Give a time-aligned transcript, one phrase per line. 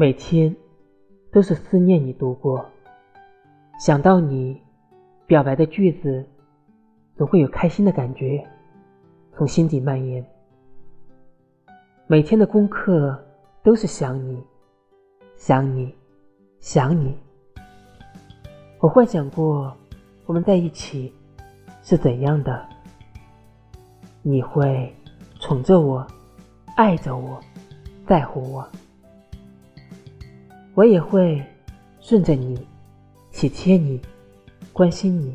[0.00, 0.54] 每天
[1.32, 2.64] 都是思念你度过，
[3.80, 4.62] 想到你
[5.26, 6.24] 表白的句子，
[7.16, 8.46] 总会有开心的感觉
[9.32, 10.24] 从心底蔓延。
[12.06, 13.20] 每天的功课
[13.64, 14.40] 都是想你，
[15.36, 15.92] 想你，
[16.60, 17.18] 想你。
[18.78, 19.76] 我幻想过
[20.26, 21.12] 我们在一起
[21.82, 22.64] 是怎样的，
[24.22, 24.94] 你会
[25.40, 26.06] 宠着我，
[26.76, 27.40] 爱着我，
[28.06, 28.64] 在乎我，
[30.78, 31.44] 我也会
[31.98, 32.56] 顺着你，
[33.32, 34.00] 体贴你，
[34.72, 35.34] 关心你。